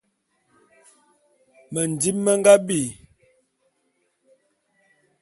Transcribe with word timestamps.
Mendim 1.73 2.17
me 2.25 2.31
nga 2.39 2.53
bi. 2.67 2.81